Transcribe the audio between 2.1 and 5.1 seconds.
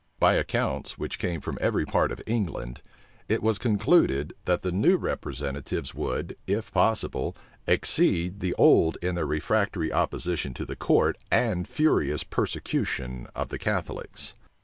of England, it was concluded, that the new